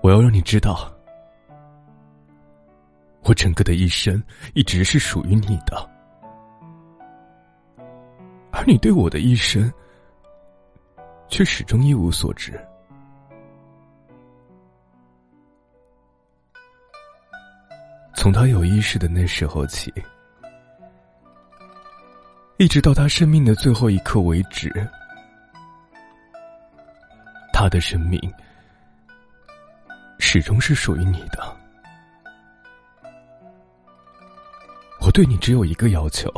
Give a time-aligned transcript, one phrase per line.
[0.00, 0.90] 我要让你知道，
[3.24, 4.22] 我整个的一生
[4.54, 5.90] 一直是属于你的，
[8.52, 9.70] 而你对我的一生
[11.28, 12.58] 却始终一无所知。
[18.14, 19.92] 从他有意识的那时候起，
[22.56, 24.72] 一直到他生命的最后一刻为止，
[27.52, 28.20] 他的生命
[30.30, 31.56] 始终是属于你的。
[35.00, 36.30] 我对你只有一个要求，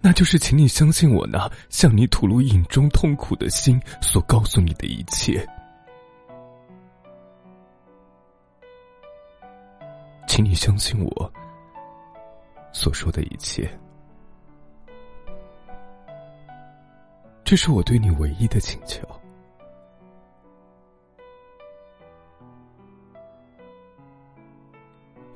[0.00, 5.44] 那就是请你相信我那向你吐露隐中痛苦的心所告诉你的一切。
[10.28, 11.32] 请你相信我
[12.72, 13.68] 所说的一切，
[17.42, 19.04] 这是我对你唯一的请求。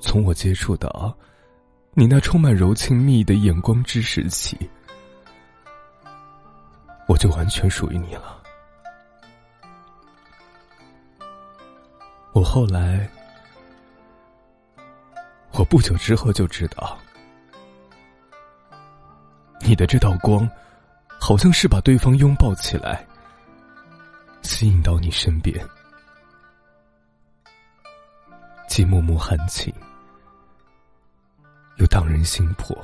[0.03, 1.15] 从我接触到
[1.93, 4.57] 你那充满柔情蜜意的眼光之时起，
[7.07, 8.43] 我就完全属于你了。
[12.33, 13.09] 我后来。
[15.55, 16.97] 我不久之后就知道，
[19.61, 20.49] 你的这道光，
[21.19, 23.05] 好像是把对方拥抱起来，
[24.41, 25.63] 吸引到你身边，
[28.67, 29.71] 既脉脉含情，
[31.77, 32.77] 又荡人心魄。